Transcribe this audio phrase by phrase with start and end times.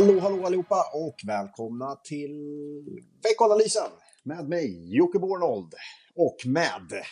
[0.00, 2.30] Hallå, hallå allihopa och välkomna till
[3.22, 3.90] veckanalysen
[4.22, 5.74] med mig Jocke Bornold
[6.14, 7.02] och med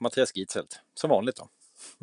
[0.00, 1.48] Mattias Gitzelt, som vanligt då.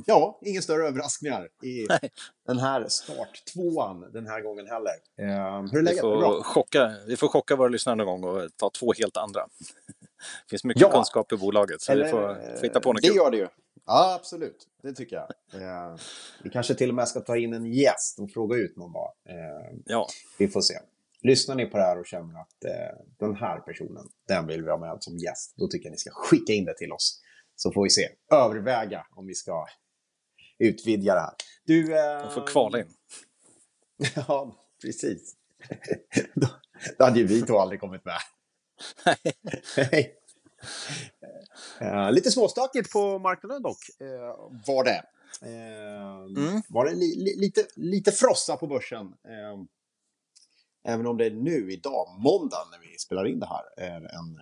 [0.06, 1.88] Ja, ingen större överraskningar i
[2.48, 4.94] den här starttvåan den här gången heller.
[5.20, 5.98] Eh, hur är läget?
[5.98, 6.44] Vi får.
[6.44, 9.42] Chocka, vi får chocka våra lyssnare någon gång och ta två helt andra.
[10.46, 10.92] Det finns mycket ja.
[10.92, 13.48] kunskap i bolaget, så Eller, vi får, får hitta på något Det gör det ju.
[13.88, 14.68] Ja, absolut.
[14.84, 15.62] Det tycker jag.
[15.62, 15.96] Eh,
[16.44, 19.14] vi kanske till och med ska ta in en gäst och fråga ut någon dag.
[19.30, 20.08] Eh, ja.
[20.38, 20.74] Vi får se.
[21.22, 24.70] Lyssnar ni på det här och känner att eh, den här personen, den vill vi
[24.70, 27.22] ha med som gäst, då tycker jag ni ska skicka in det till oss.
[27.56, 29.66] Så får vi se, överväga om vi ska
[30.60, 31.34] utvidga det här.
[31.66, 31.98] Du...
[31.98, 32.24] Eh...
[32.24, 32.94] De får kvala in.
[34.16, 35.36] ja, precis.
[36.36, 36.48] då,
[36.98, 38.20] då hade ju vi två aldrig kommit med.
[39.92, 40.14] Nej.
[41.82, 45.04] Uh, lite småstökigt på marknaden dock, uh, var det.
[45.44, 46.62] Uh, mm.
[46.70, 49.14] Var det li li lite, lite frossa på börsen.
[50.88, 54.40] även om det är nu, idag, måndag, när vi spelar in det här, är en,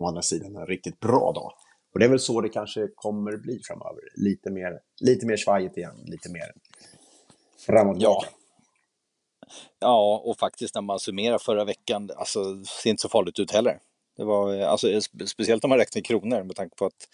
[0.00, 1.52] å andra sidan en riktigt bra dag.
[1.92, 4.00] Och det är väl så det kanske kommer bli framöver.
[4.14, 6.52] Lite mer, lite mer svajigt igen, lite mer
[7.66, 7.96] framåt.
[8.00, 8.24] Ja.
[9.78, 13.50] ja, och faktiskt när man summerar förra veckan, alltså det ser inte så farligt ut
[13.50, 13.80] heller.
[14.18, 17.08] Det var, alltså, speciellt om man räknar i kronor med tanke på att,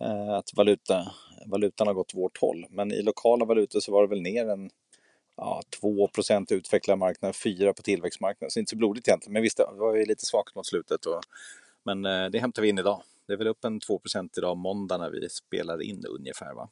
[0.00, 1.12] eh, att valuta,
[1.46, 2.66] valutan har gått vårt håll.
[2.70, 4.70] Men i lokala valutor så var det väl ner en
[5.36, 6.08] ja, 2
[6.50, 8.50] i utvecklad marknad, 4 på tillväxtmarknaden.
[8.50, 11.06] Så inte så blodigt egentligen, men visst det var ju lite svagt mot slutet.
[11.06, 11.20] Och,
[11.82, 13.02] men eh, det hämtar vi in idag.
[13.26, 16.68] Det är väl upp en 2% idag måndag när vi spelar in ungefär va?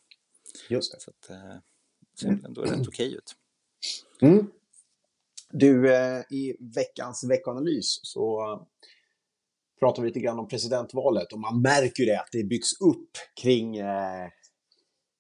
[0.69, 1.01] Just det.
[1.01, 1.57] Så att, eh,
[2.21, 3.37] ser väl ändå rätt okej okay ut.
[4.21, 4.51] Mm.
[5.51, 8.61] Du, eh, i veckans veckoanalys så
[9.81, 13.11] pratar vi lite grann om presidentvalet och man märker ju det att det byggs upp
[13.43, 14.29] kring, eh,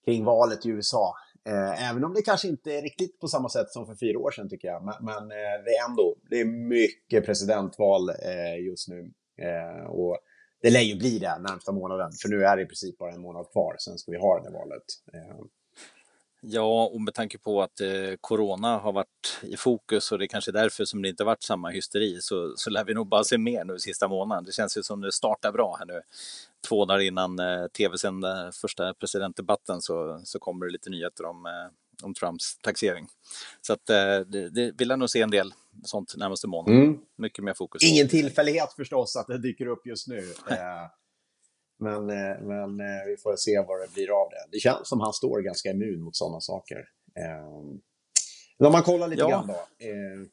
[0.04, 1.14] kring valet i USA.
[1.48, 4.30] Eh, även om det kanske inte är riktigt på samma sätt som för fyra år
[4.30, 4.84] sedan tycker jag.
[4.84, 9.12] Men, men eh, det är ändå, det är mycket presidentval eh, just nu.
[9.42, 10.18] Eh, och
[10.62, 13.20] det lär ju bli det närmsta månaden, för nu är det i princip bara en
[13.20, 14.84] månad kvar, sen ska vi ha det här valet.
[15.14, 15.44] Eh,
[16.42, 17.88] Eh, Ja, och med tanke på att eh,
[18.20, 21.42] corona har varit i fokus och det är kanske är därför som det inte varit
[21.42, 24.44] samma hysteri så, så lär vi nog bara se mer nu sista månaden.
[24.44, 26.00] Det känns ju som det startar bra här nu.
[26.68, 32.04] Två dagar innan eh, tv-sända första presidentdebatten så, så kommer det lite nyheter om, eh,
[32.04, 33.06] om Trumps taxering.
[33.60, 35.54] Så att eh, det, det vill jag nog se en del
[35.84, 36.82] sånt närmaste månaden.
[36.82, 36.98] Mm.
[37.16, 37.82] Mycket mer fokus.
[37.82, 40.32] Ingen tillfällighet förstås att det dyker upp just nu.
[41.78, 44.46] Men, eh, men eh, vi får se vad det blir av det.
[44.52, 46.88] Det känns som han står ganska immun mot sådana saker.
[48.58, 49.28] Men om man kollar lite ja.
[49.28, 49.86] grann då.
[49.86, 50.26] Eh,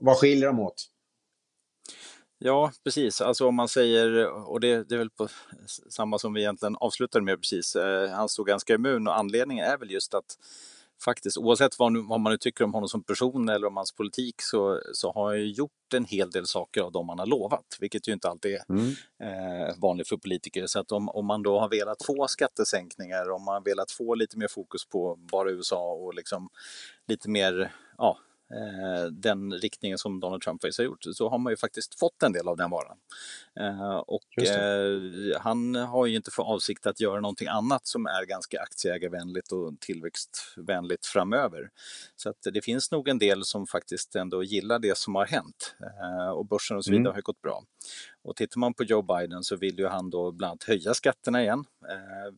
[0.00, 0.88] vad skiljer de åt?
[2.38, 3.20] Ja, precis.
[3.20, 5.28] Alltså om man säger, och det, det är väl på
[5.90, 7.76] samma som vi egentligen avslutade med precis,
[8.10, 10.38] han stod ganska immun och anledningen är väl just att
[11.04, 13.92] faktiskt, oavsett vad, nu, vad, man nu tycker om honom som person eller om hans
[13.92, 17.76] politik, så, så har han gjort en hel del saker av de han har lovat,
[17.80, 18.90] vilket ju inte alltid är mm.
[19.22, 20.66] eh, vanligt för politiker.
[20.66, 24.14] Så att om, om man då har velat få skattesänkningar, om man har velat få
[24.14, 26.48] lite mer fokus på bara USA och liksom
[27.08, 28.18] lite mer, ja,
[29.10, 32.48] den riktningen som Donald Trump har gjort så har man ju faktiskt fått en del
[32.48, 32.96] av den varan.
[33.60, 38.26] Eh, och eh, han har ju inte för avsikt att göra någonting annat som är
[38.26, 41.70] ganska aktieägarvänligt och tillväxtvänligt framöver.
[42.16, 45.74] Så att det finns nog en del som faktiskt ändå gillar det som har hänt
[46.34, 47.14] och börsen och så vidare mm.
[47.14, 47.62] har gått bra.
[48.24, 51.42] Och tittar man på Joe Biden så vill ju han då bland annat höja skatterna
[51.42, 51.64] igen,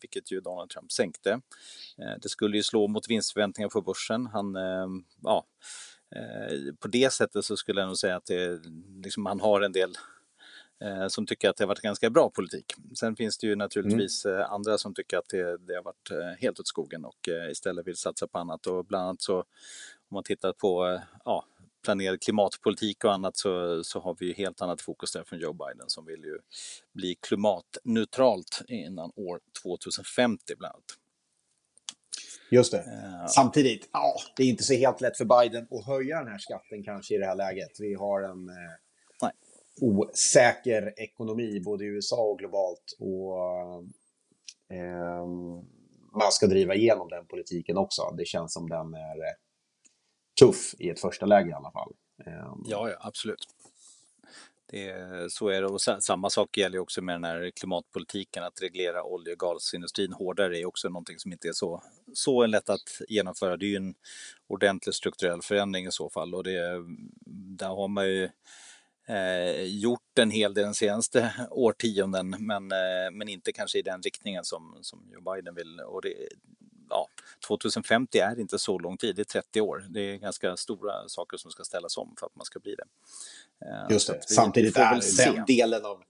[0.01, 1.41] vilket ju Donald Trump sänkte.
[2.23, 4.27] det skulle ju slå mot vinstförväntningar på börsen.
[4.27, 4.57] Han,
[5.23, 5.47] ja,
[6.04, 6.04] Eh,
[6.79, 8.61] på det sättet så skulle jag nog säga att det,
[9.05, 9.95] liksom, man har en del
[10.85, 12.75] eh, som tycker att det har varit ganska bra politik.
[12.95, 14.41] Sen finns det ju naturligtvis mm.
[14.41, 17.97] Eh, andra som tycker att det, det, har varit helt åt skogen och istället vill
[17.97, 18.67] satsa på annat.
[18.67, 19.39] Och bland annat så
[20.09, 21.45] om man tittar på ja,
[21.85, 25.53] planerad klimatpolitik och annat så, så har vi ju helt annat fokus där från Joe
[25.53, 26.39] Biden som vill ju
[26.93, 30.99] bli klimatneutralt innan år 2050 bland annat.
[32.55, 32.79] Just det.
[32.79, 36.39] Uh, Samtidigt, ja, det är inte så helt lätt för Biden att höja den här
[36.39, 37.71] skatten kanske i det här läget.
[37.79, 39.31] Vi har en eh,
[39.81, 42.97] osäker ekonomi både i USA och globalt.
[42.99, 43.39] Och
[44.77, 45.27] eh,
[46.13, 48.15] man ska driva igenom den politiken också.
[48.19, 49.35] Det känns som den är eh,
[50.41, 51.93] tuff i ett första läge i alla fall.
[52.27, 53.47] Eh, ja, ja, absolut.
[54.75, 59.05] Det, så är det och samma sak gäller också med den här klimatpolitiken att reglera
[59.05, 61.83] olje och gasindustrin hårdare är också någonting som inte är så,
[62.13, 63.57] så lätt att genomföra.
[63.57, 63.95] Det är ju en
[64.47, 66.85] ordentlig strukturell förändring i så fall och det,
[67.59, 68.29] där har man ju
[69.07, 74.03] eh, gjort en hel del de senaste årtionden men, eh, men inte kanske i den
[74.03, 75.81] riktningen som, som Joe Biden vill.
[75.81, 76.15] Och det,
[76.89, 77.09] ja,
[77.49, 79.87] 2050 är inte så lång tid, det är 30 år.
[79.91, 82.85] Det är ganska stora saker som ska ställas om för att man ska bli det.
[83.91, 86.03] Just det, samtidigt är den delen, av,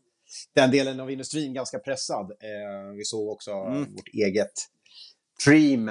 [0.55, 2.33] den delen av industrin ganska pressad.
[2.97, 3.95] vi såg också mm.
[3.95, 4.53] vårt eget
[5.47, 5.91] Dream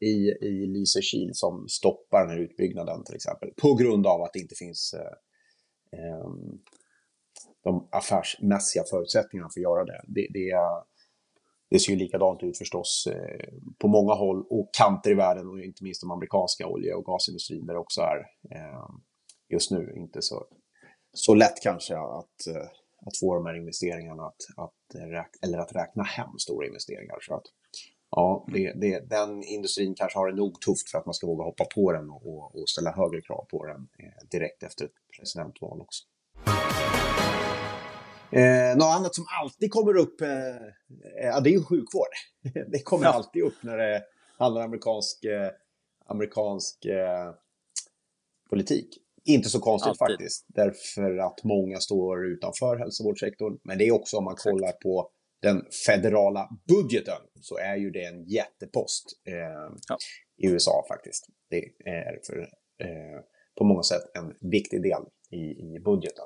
[0.00, 3.50] i, i Lysekil som stoppar den här utbyggnaden till exempel.
[3.56, 6.28] På grund av att det inte finns eh, eh,
[7.64, 10.02] de affärsmässiga förutsättningarna för att göra det.
[10.06, 10.52] Det, det,
[11.70, 13.48] det ser ju likadant ut förstås eh,
[13.78, 17.66] på många håll och kanter i världen och inte minst de amerikanska olje och gasindustrin
[17.66, 18.18] där det också är
[18.54, 18.88] eh,
[19.48, 20.46] just nu inte så,
[21.12, 22.68] så lätt kanske att, eh,
[23.06, 24.94] att få de här investeringarna att, att,
[25.42, 27.18] eller att räkna hem stora investeringar.
[27.20, 27.44] Så att,
[28.10, 31.44] ja, det, det, den industrin kanske har det nog tufft för att man ska våga
[31.44, 33.88] hoppa på den och, och ställa högre krav på den
[34.30, 36.04] direkt efter ett presidentval också.
[38.30, 40.28] Eh, något annat som alltid kommer upp, eh,
[41.22, 42.12] ja, det är ju sjukvård.
[42.72, 43.10] det kommer ja.
[43.10, 44.02] alltid upp när det
[44.38, 45.50] handlar om amerikansk, eh,
[46.06, 47.34] amerikansk eh,
[48.50, 48.88] politik.
[49.24, 49.98] Inte så konstigt alltid.
[49.98, 53.58] faktiskt, därför att många står utanför hälsovårdssektorn.
[53.64, 55.10] Men det är också om man kollar på
[55.42, 59.34] den federala budgeten så är ju det en jättepost eh,
[59.88, 59.96] ja.
[60.36, 61.26] i USA faktiskt.
[61.50, 62.38] Det är för,
[62.84, 63.20] eh,
[63.58, 66.24] på många sätt en viktig del i, i budgeten.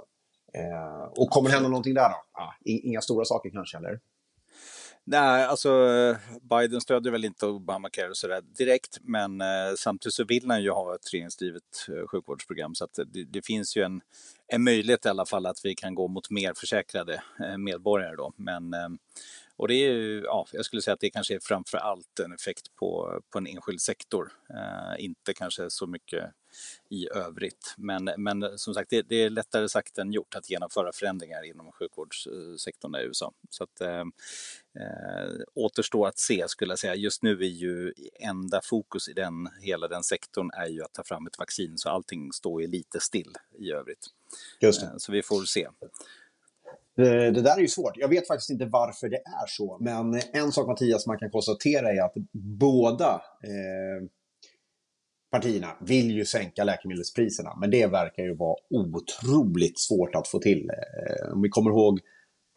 [0.55, 2.43] Eh, och kommer det hända någonting där då?
[2.43, 4.01] Ah, inga stora saker kanske, eller?
[5.05, 5.71] Nej, alltså
[6.43, 10.71] Biden stödjer väl inte Obamacare och sådär direkt, men eh, samtidigt så vill han ju
[10.71, 14.01] ha ett regeringsdrivet eh, sjukvårdsprogram så att det, det, finns ju en,
[14.49, 18.33] en möjlighet i alla fall att vi kan gå mot mer försäkrade eh, medborgare då.
[18.37, 18.89] Men eh,
[19.57, 22.33] och det är ju, ja, jag skulle säga att det kanske är framför allt en
[22.33, 26.25] effekt på, på en enskild sektor, eh, inte kanske så mycket
[26.91, 27.75] i övrigt.
[27.77, 31.73] Men, men som sagt, det, det, är lättare sagt än gjort att genomföra förändringar inom
[31.73, 33.33] sjukvårdssektorn i USA.
[33.51, 34.05] Så att, eh,
[34.81, 36.95] eh, återstår att se skulle jag säga.
[36.95, 41.05] Just nu är ju enda fokus i den, hela den sektorn är ju att ta
[41.05, 44.07] fram ett vaccin så allting står ju lite still i övrigt.
[44.61, 44.87] Just det.
[44.87, 45.69] Eh, så vi får se.
[46.99, 47.97] Eh, det, där är ju svårt.
[47.97, 49.79] Jag vet faktiskt inte varför det är så.
[49.81, 54.09] Men en sak Mattias man kan konstatera är att båda eh,
[55.31, 57.57] partierna vill ju sänka läkemedelspriserna.
[57.61, 60.71] Men det verkar ju vara otroligt svårt att få till.
[60.71, 62.01] Eh, om vi kommer ihåg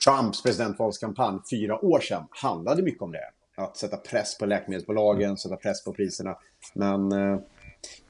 [0.05, 3.31] Trumps presidentvalskampanj fyra år sedan handlade mycket om det.
[3.57, 6.37] Att sätta press på läkemedelsbolagen, sätta press på priserna.
[6.73, 7.39] Men eh,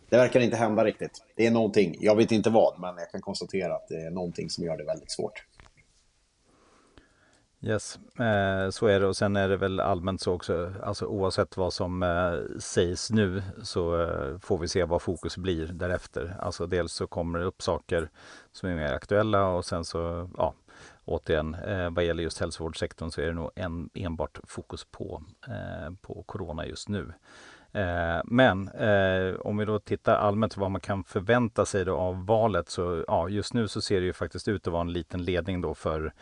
[0.09, 1.23] det verkar inte hända riktigt.
[1.35, 4.49] Det är någonting, jag vet inte vad, men jag kan konstatera att det är någonting
[4.49, 5.43] som gör det väldigt svårt.
[7.67, 11.57] Yes, eh, så är det och sen är det väl allmänt så också, alltså oavsett
[11.57, 16.35] vad som eh, sägs nu så eh, får vi se vad fokus blir därefter.
[16.39, 18.09] Alltså dels så kommer det upp saker
[18.51, 20.53] som är mer aktuella och sen så, ja,
[21.05, 25.93] återigen, eh, vad gäller just hälsovårdssektorn så är det nog en, enbart fokus på, eh,
[26.01, 27.13] på corona just nu.
[27.75, 32.25] Eh, men eh, om vi då tittar allmänt vad man kan förvänta sig då av
[32.25, 35.23] valet så ja, just nu så ser det ju faktiskt ut att vara en liten
[35.23, 36.13] ledning då för,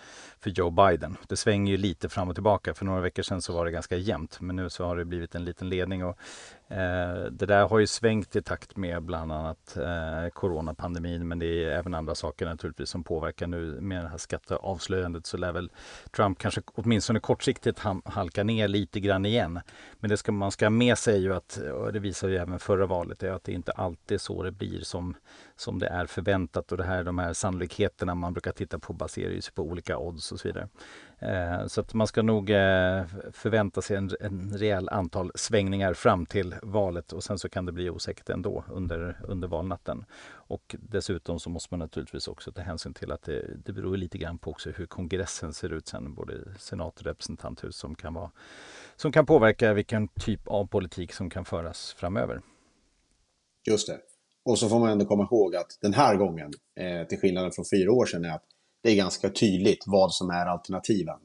[0.44, 1.18] för Joe Biden.
[1.28, 2.74] Det svänger ju lite fram och tillbaka.
[2.74, 5.36] För några veckor sedan så var det ganska jämnt men nu så har det blivit
[5.36, 6.18] en liten ledning och
[6.74, 11.46] Eh, det där har ju svängt i takt med bland annat eh, coronapandemin men det
[11.46, 13.82] är även andra saker naturligtvis som påverkar nu.
[13.82, 15.72] Med det här skatteavslöjandet så lär väl
[16.16, 19.60] Trump kanske åtminstone kortsiktigt halka ner lite grann igen.
[20.00, 22.60] Men det ska man ska ha med sig ju att, och det visar ju även
[22.60, 25.16] förra valet, är att det inte alltid är så det blir som,
[25.56, 29.42] som det är förväntat och det här, de här sannolikheterna man brukar titta på baserar
[29.42, 30.68] sig på olika odds och så vidare.
[31.20, 36.26] Eh, så att man ska nog eh, förvänta sig en, en rejäl antal svängningar fram
[36.26, 40.06] till valet och sen så kan det bli osäkert ändå under, under valnatten.
[40.32, 44.18] Och dessutom så måste man naturligtvis också ta hänsyn till att det, det beror lite
[44.18, 48.32] grann på också hur kongressen ser ut sen, både senat och representanthus som kan, vara,
[48.96, 52.42] som kan påverka vilken typ av politik som kan föras framöver.
[53.68, 54.00] Just det.
[54.46, 57.66] Och så får man ändå komma ihåg att den här gången, eh, till skillnad från
[57.66, 58.46] fyra år sedan, är att
[58.84, 61.20] det är ganska tydligt vad som är alternativen.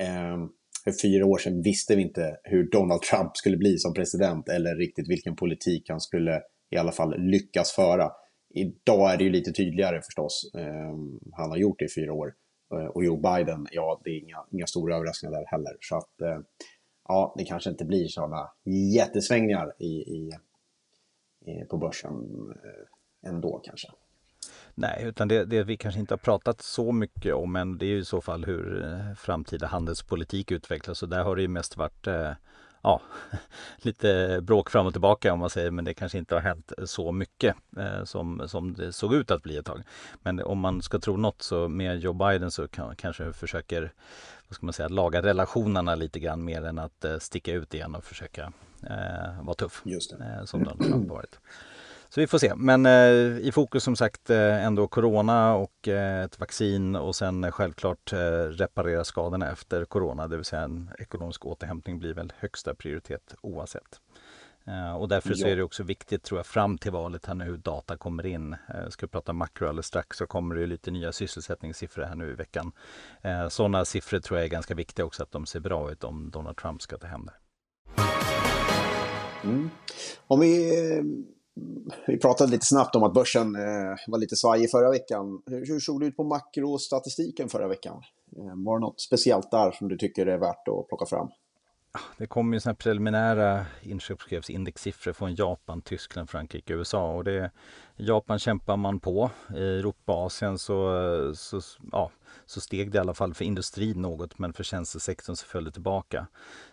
[0.00, 0.36] Eh,
[0.84, 4.76] för fyra år sedan visste vi inte hur Donald Trump skulle bli som president eller
[4.76, 8.10] riktigt vilken politik han skulle i alla fall lyckas föra.
[8.54, 10.50] Idag är det ju lite tydligare förstås.
[10.54, 10.94] Eh,
[11.32, 12.34] han har gjort det i fyra år.
[12.74, 15.76] Eh, och Joe Biden, ja, det är inga, inga stora överraskningar där heller.
[15.80, 16.38] Så att, eh,
[17.08, 18.50] ja, det kanske inte blir sådana
[18.94, 20.30] jättesvängningar i, i,
[21.46, 22.14] i på börsen
[22.50, 23.88] eh, ändå kanske.
[24.80, 27.88] Nej, utan det, det, vi kanske inte har pratat så mycket om, men det är
[27.88, 31.76] ju i så fall hur eh, framtida handelspolitik utvecklas och där har det ju mest
[31.76, 32.32] varit eh,
[32.82, 33.00] ja,
[33.76, 37.12] lite bråk fram och tillbaka om man säger, men det kanske inte har hänt så
[37.12, 39.82] mycket eh, som, som det såg ut att bli ett tag.
[40.22, 43.92] Men om man ska tro något så med Joe Biden så kan, kanske försöker
[44.48, 47.94] vad ska man säga, laga relationerna lite grann mer än att eh, sticka ut igen
[47.94, 49.82] och försöka eh, vara tuff.
[49.84, 50.24] Just det.
[50.24, 51.38] Eh, som Donald Trump varit.
[52.10, 52.54] Så vi får se.
[52.56, 57.52] Men eh, i fokus som sagt eh, ändå corona och eh, ett vaccin och sen
[57.52, 58.12] självklart
[58.50, 60.28] reparera skadorna efter corona.
[60.28, 64.00] Det vill säga en ekonomisk återhämtning blir väl högsta prioritet oavsett.
[64.98, 67.56] Och därför så är det också viktigt tror jag fram till valet här nu hur
[67.56, 68.56] data kommer in.
[68.88, 72.34] Ska vi prata makro alldeles strax så kommer det lite nya sysselsättningssiffror här nu i
[72.34, 72.72] veckan.
[73.48, 76.56] Sådana siffror tror jag är ganska viktiga också att de ser bra ut om Donald
[76.56, 77.32] Trump ska ta hem det.
[79.44, 79.70] Mm.
[80.26, 80.72] Om vi
[82.06, 85.42] vi pratade lite snabbt om att börsen eh, var lite svajig förra veckan.
[85.46, 88.02] Hur, hur såg det ut på makrostatistiken förra veckan?
[88.36, 91.28] Eh, var det något speciellt där som du tycker är värt att plocka fram?
[92.18, 97.50] Det kom ju såna preliminära inköpschefsindexsiffror från Japan, Tyskland, Frankrike, USA och det
[97.96, 99.30] Japan kämpar man på.
[99.56, 101.60] I Europa och Asien så, så,
[101.92, 102.10] ja,
[102.46, 105.70] så steg det i alla fall för industrin något men för tjänstesektorn så föll det
[105.70, 106.26] tillbaka.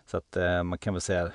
[0.06, 1.32] Så att eh, man kan väl säga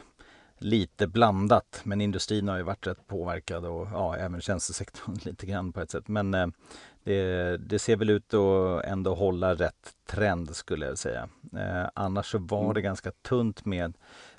[0.64, 1.82] lite blandat.
[1.84, 5.92] Men industrin har ju varit rätt påverkad och ja, även tjänstesektorn lite grann på ett
[5.92, 6.08] sätt.
[6.08, 6.48] Men eh,
[7.04, 11.30] det, det, ser väl ut att ändå hålla rätt trend skulle jag säga.
[11.56, 12.74] Eh, annars så var mm.
[12.74, 13.94] det ganska tunt med,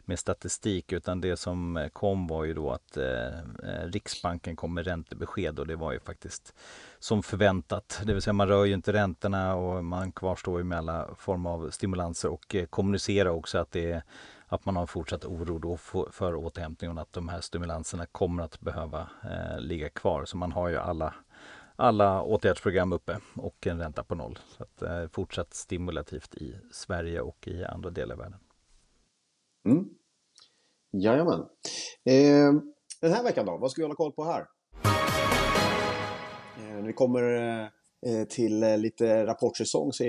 [0.04, 4.86] med statistik utan det som kom var ju då att eh, eh, Riksbanken kom med
[4.86, 6.54] räntebesked och det var ju faktiskt
[6.98, 8.00] som förväntat.
[8.04, 11.50] Det vill säga man rör ju inte räntorna och man kvarstår ju med alla former
[11.50, 14.02] av stimulanser och eh, kommunicerar också att det är
[14.54, 18.42] att man har fortsatt oro då för, för återhämtningen och att de här stimulanserna kommer
[18.42, 20.24] att behöva eh, ligga kvar.
[20.24, 21.14] Så man har ju alla,
[21.76, 24.38] alla åtgärdsprogram uppe och en ränta på noll.
[24.56, 28.40] Så att, eh, fortsatt stimulativt i Sverige och i andra delar av världen.
[29.66, 29.88] Mm.
[30.92, 31.40] Jajamän.
[32.04, 32.52] Eh,
[33.00, 34.46] den här veckan då, vad ska vi hålla koll på här?
[36.58, 37.68] Eh, vi kommer Eh,
[38.28, 40.04] till eh, lite rapportsäsong så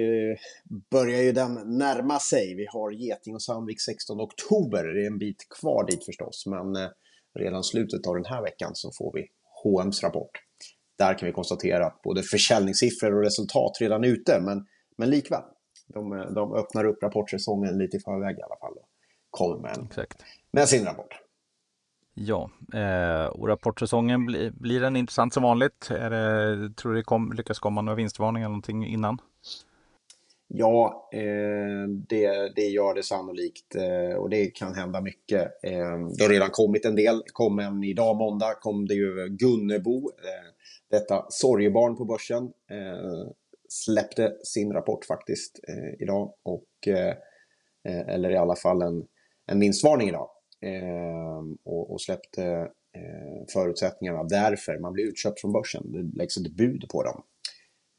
[0.91, 2.55] börjar ju den närma sig.
[2.55, 4.83] Vi har Geting och Sandvik 16 oktober.
[4.83, 6.89] Det är en bit kvar dit förstås, men eh,
[7.39, 9.27] redan slutet av den här veckan så får vi
[9.63, 10.31] H&M's rapport.
[10.97, 14.65] Där kan vi konstatera att både försäljningssiffror och resultat redan är ute, men,
[14.97, 15.43] men likväl.
[15.87, 18.73] De, de öppnar upp rapportsäsongen lite i förväg i alla fall
[19.29, 20.05] kommer med, en,
[20.51, 21.24] med sin rapport.
[22.17, 25.89] Ja, eh, och rapportsäsongen blir, blir den intressant som vanligt?
[25.91, 29.17] Är det, tror du det kom, lyckas komma några vinstvarningar eller någonting innan?
[30.47, 35.41] Ja, eh, det, det gör det sannolikt eh, och det kan hända mycket.
[35.63, 37.21] Eh, det har redan kommit en del.
[37.33, 40.51] kom en idag måndag kom det ju Gunnebo, eh,
[40.89, 43.27] detta sorgebarn på börsen, eh,
[43.69, 46.33] släppte sin rapport faktiskt eh, idag.
[46.43, 47.15] Och, eh,
[47.87, 49.05] eh, eller i alla fall en,
[49.47, 50.29] en vinstvarning idag.
[50.61, 52.43] Ehm, och, och, släppte
[52.95, 54.79] eh, förutsättningarna därför.
[54.79, 55.91] Man blir utköpt från börsen.
[55.91, 57.23] Det läggs ett bud på dem.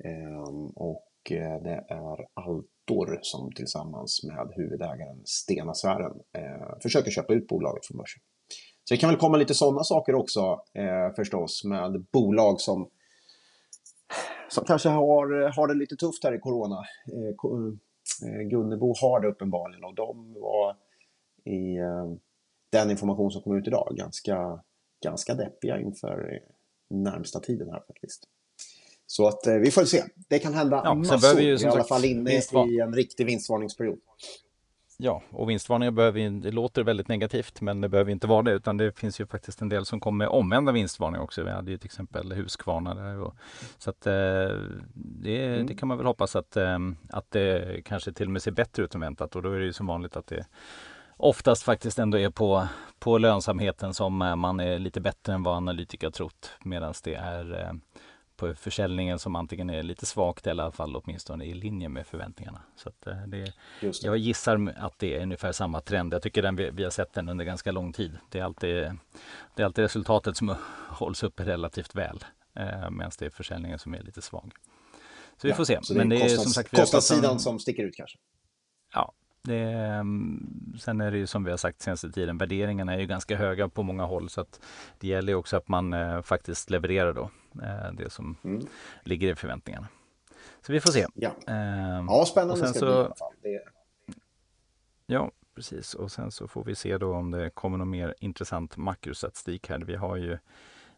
[0.05, 7.35] Ehm, och eh, det är Altor som tillsammans med huvudägaren Stena Sfären eh, försöker köpa
[7.35, 8.23] ut bolaget från börsen.
[8.85, 12.91] Så det kan väl komma lite sådana saker också eh, förstås med bolag som
[14.49, 16.79] som kanske har, har det lite tufft här i Corona.
[17.13, 20.77] Eh, Gunnebo har det uppenbarligen och de var
[21.45, 21.79] i
[22.77, 24.61] den information som kom ut idag ganska,
[25.05, 28.25] ganska deppiga inför eh, närmsta tiden här faktiskt.
[29.07, 30.05] Så att eh, vi får se.
[30.29, 31.37] Det kan hända ja, massor.
[31.37, 33.99] Vi, ju, vi är i alla fall inne i en riktig vinstvarningsperiod.
[34.99, 38.77] Ja, och vinstvarningar behöver det låter väldigt negativt, men det behöver inte vara det, utan
[38.77, 41.43] det finns ju faktiskt en del som kommer med omvända vinstvarningar också.
[41.43, 43.21] Vi hade ju till exempel Husqvarna där.
[43.21, 43.35] Och,
[43.79, 44.13] så att eh,
[44.95, 45.67] det, mm.
[45.67, 46.79] det, kan man väl hoppas att, eh,
[47.11, 49.65] att det kanske till och med ser bättre ut än väntat och då är det
[49.65, 50.47] ju som vanligt att det
[51.17, 52.69] oftast faktiskt ändå är på,
[52.99, 56.51] på lönsamheten som eh, man är lite bättre än vad analytiker trott.
[56.65, 57.73] Medan det är eh,
[58.37, 62.07] på försäljningen som antingen är lite svagt eller i alla fall åtminstone i linje med
[62.07, 62.63] förväntningarna.
[62.77, 64.03] Så eh, det, det.
[64.03, 66.15] Jag gissar att det är ungefär samma trend.
[66.15, 68.19] Jag tycker den vi, vi har sett den under ganska lång tid.
[68.31, 68.75] Det är alltid,
[69.55, 70.55] det är alltid resultatet som
[70.89, 74.53] hålls uppe relativt väl eh, medan det är försäljningen som är lite svag.
[75.41, 75.81] Så vi får se.
[75.95, 78.19] Men det är kostnads, som sagt, kostnadssidan som sticker ut kanske?
[78.95, 79.13] Ja,
[79.47, 83.07] det, mm, sen är det ju som vi har sagt senaste tiden, värderingarna är ju
[83.07, 84.61] ganska höga på många håll så att
[84.99, 87.31] det gäller ju också att man eh, faktiskt levererar då
[87.63, 88.67] eh, det som mm.
[89.03, 89.89] ligger i förväntningarna.
[90.67, 91.07] Så vi får se.
[91.15, 93.33] Ja, eh, ja spännande ska så, det bli i alla fall.
[93.43, 93.63] Det...
[95.07, 95.95] Ja, precis.
[95.95, 99.79] Och sen så får vi se då om det kommer någon mer intressant makrostatistik här.
[99.79, 100.39] Vi har ju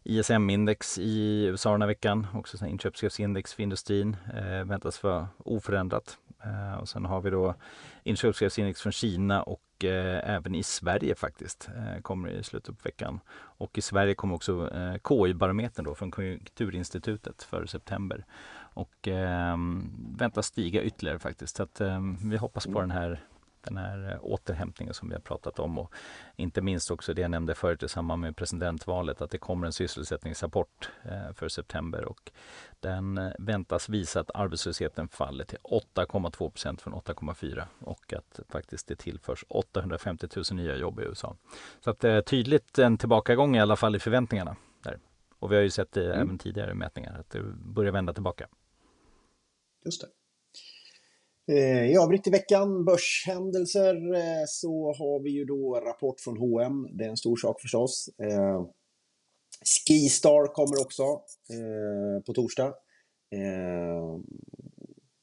[0.03, 6.17] ISM-index i USA den här veckan, också inköpschefsindex för industrin, eh, väntas vara oförändrat
[6.79, 7.55] Och sen har vi då
[8.03, 11.69] inköpschefsindex från Kina och även i Sverige faktiskt
[12.01, 13.19] kommer i slutet på veckan.
[13.31, 14.69] Och i Sverige kommer också
[15.07, 18.25] KI-barometern då från Konjunkturinstitutet för september
[18.73, 19.57] och eh,
[20.17, 21.55] väntas stiga ytterligare faktiskt.
[21.55, 23.19] Så att, eh, vi hoppas på den här
[23.61, 25.93] den här eh, återhämtningen som vi har pratat om och
[26.35, 29.73] inte minst också det jag nämnde förut i samband med presidentvalet att det kommer en
[29.73, 32.31] sysselsättningsrapport eh, för september och
[32.79, 38.87] den eh, väntas visa att arbetslösheten faller till 8,2 procent från 8,4 och att faktiskt
[38.87, 41.35] det tillförs 850 000 nya jobb i USA.
[41.79, 44.55] Så att det är tydligt en tillbakagång i alla fall i förväntningarna.
[44.83, 44.99] Där.
[45.39, 46.21] Och vi har ju sett det mm.
[46.21, 48.47] även tidigare mätningar att det börjar vända tillbaka.
[49.85, 50.07] Just det.
[51.51, 56.87] Eh, I övrigt i veckan, börshändelser, eh, så har vi ju då rapport från H&M.
[56.91, 58.09] Det är en stor sak förstås.
[58.23, 58.65] Eh,
[59.87, 61.03] Skistar kommer också
[61.53, 62.73] eh, på torsdag.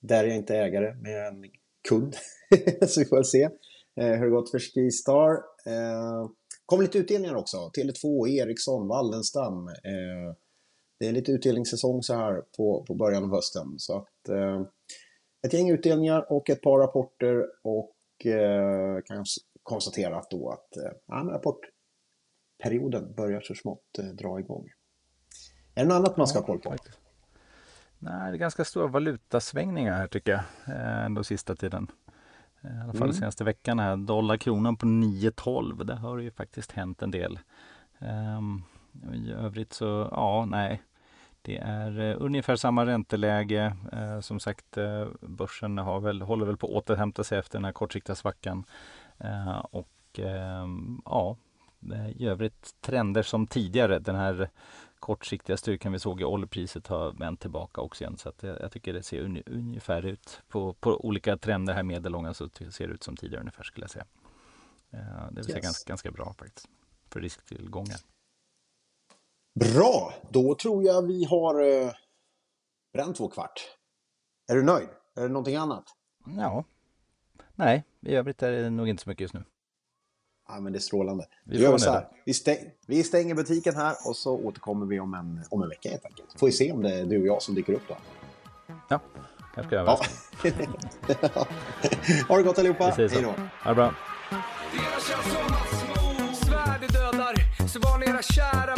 [0.02, 1.44] Där är jag inte ägare, men jag är en
[1.88, 2.16] kund.
[2.88, 3.48] så vi får väl se
[3.96, 5.42] hur det gått för Skistar.
[6.66, 7.56] kommer lite utdelningar också.
[7.56, 9.66] Tele2, Ericsson, Wallenstam.
[11.00, 13.74] Det är lite utdelningssäsong så här på, på början av hösten.
[13.78, 14.28] Så att
[15.46, 19.24] ett gäng utdelningar och ett par rapporter och eh, kan
[19.62, 20.92] konstatera då att eh,
[21.32, 24.68] rapportperioden börjar så smått eh, dra igång.
[25.74, 26.74] Är det något annat man ska ha koll på?
[27.98, 30.40] Nej, det är ganska stora valutasvängningar här tycker jag,
[30.76, 31.90] eh, ändå sista tiden.
[32.60, 33.12] Eh, I alla fall mm.
[33.12, 33.96] senaste veckan här.
[33.96, 35.84] Dollarkronan på 9,12.
[35.84, 37.38] Där har det ju faktiskt hänt en del.
[38.38, 38.62] Um,
[39.14, 40.82] I övrigt så, ja, nej.
[41.46, 43.76] Det är uh, ungefär samma ränteläge.
[43.92, 47.64] Uh, som sagt, uh, börsen har väl, håller väl på att återhämta sig efter den
[47.64, 48.64] här kortsiktiga svackan.
[49.70, 49.88] och
[50.18, 51.36] ehm, ja,
[52.14, 53.98] i övrigt trender som tidigare.
[53.98, 54.50] Den här
[54.98, 58.16] kortsiktiga styrkan vi såg i oljepriset har vänt tillbaka också igen.
[58.16, 61.82] Så att jag, jag tycker det ser un, ungefär ut på, på olika trender här
[61.82, 64.06] medellånga så ser det ut som tidigare ungefär skulle jag säga.
[64.90, 65.64] det vill säga yes.
[65.64, 66.68] ganska, ganska bra faktiskt
[67.10, 67.96] för risktillgångar.
[69.60, 71.90] Bra, då tror jag vi har eh,
[72.92, 73.60] bränt två kvart.
[74.48, 74.88] Är du nöjd?
[75.16, 75.84] Är det någonting annat?
[76.36, 76.64] Ja.
[77.54, 79.44] Nej, i övrigt är det nog inte så mycket just nu.
[80.48, 81.26] Ja, men det är strålande.
[81.44, 82.08] Vi, gör så här.
[82.24, 85.88] Vi, stäng, vi stänger butiken här och så återkommer vi om en, om en vecka
[85.90, 86.38] helt enkelt.
[86.38, 87.96] Får vi se om det är du och jag som dyker upp då.
[88.88, 89.00] Ja,
[89.54, 90.00] kanske jag ja.
[92.28, 92.84] Ha det gott allihopa.
[92.84, 93.34] Hej då.
[93.62, 93.94] Ha det bra.
[97.68, 98.75] Så var ni era kära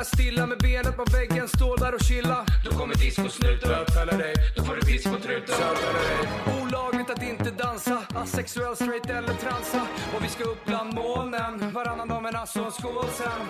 [0.00, 2.46] där stilla med benet på väggen, stå där och chilla.
[2.64, 3.68] Då kommer discosnuten.
[3.68, 5.54] Bötfälla dig, då får du piss på truten.
[6.62, 9.82] Olagligt att inte dansa, asexuell, straight eller transa.
[10.14, 13.40] Och vi ska upp bland molnen, varannan dag men alltså en skål sen.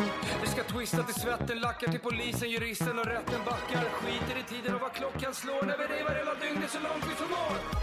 [0.43, 3.85] Vi ska twista till svetten, lackar till polisen, juristen och rätten backar.
[4.01, 7.15] Skiter i tiden och vad klockan slår när vi revar hela dygnet så långt vi
[7.23, 7.80] förmår.